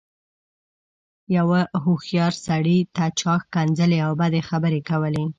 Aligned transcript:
يوه 1.37 1.59
هوښيار 1.83 2.33
سړي 2.47 2.77
ته 2.95 3.03
چا 3.19 3.33
ښکنځلې 3.43 3.99
او 4.05 4.11
بدې 4.21 4.41
خبرې 4.49 4.81
کولې. 4.89 5.25